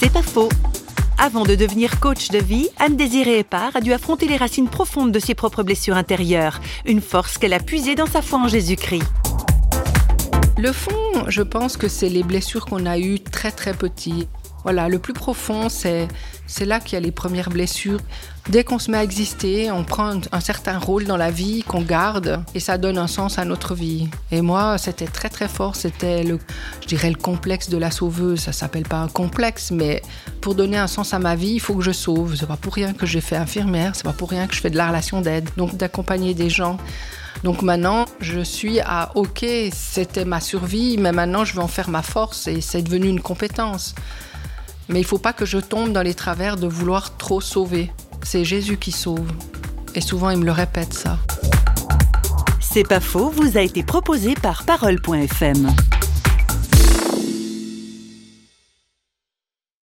[0.00, 0.48] C'est pas faux.
[1.18, 5.18] Avant de devenir coach de vie, Anne-Désirée Épard a dû affronter les racines profondes de
[5.18, 9.02] ses propres blessures intérieures, une force qu'elle a puisée dans sa foi en Jésus-Christ.
[10.56, 14.28] Le fond, je pense que c'est les blessures qu'on a eues très très petits.
[14.64, 16.08] Voilà, le plus profond, c'est
[16.60, 18.00] là qu'il y a les premières blessures.
[18.48, 21.82] Dès qu'on se met à exister, on prend un, certain rôle dans la vie qu'on
[21.82, 24.08] garde et ça donne un sens à notre vie.
[24.32, 25.76] Et moi, c'était très très fort.
[25.76, 26.38] C'était le,
[26.80, 28.40] je dirais, le complexe de la sauveuse.
[28.40, 30.02] Ça s'appelle pas un complexe, mais
[30.40, 32.34] pour donner un sens à ma vie, il faut que je sauve.
[32.36, 33.94] C'est pas pour rien que j'ai fait infirmière.
[33.94, 35.48] C'est pas pour rien que je fais de la relation d'aide.
[35.56, 36.78] Donc d'accompagner des gens.
[37.44, 41.88] Donc maintenant, je suis à OK, c'était ma survie, mais maintenant je veux en faire
[41.88, 43.94] ma force et c'est devenu une compétence.
[44.88, 47.90] Mais il faut pas que je tombe dans les travers de vouloir trop sauver.
[48.22, 49.30] C'est Jésus qui sauve.
[49.94, 51.18] Et souvent, il me le répète ça.
[52.60, 55.68] C'est pas faux, vous a été proposé par Parole.fm.